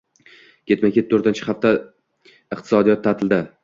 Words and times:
Ketma 0.71 0.91
-ket 0.95 1.11
to'rtinchi 1.13 1.47
hafta 1.51 1.77
iqtisodiyot 1.81 3.11
ta'tilda 3.11 3.45